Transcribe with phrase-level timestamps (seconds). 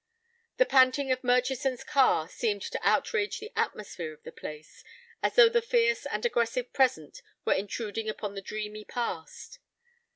[0.57, 4.83] The panting of Murchison's car seemed to outrage the atmosphere of the place,
[5.21, 9.59] as though the fierce and aggressive present were intruding upon the dreamy past.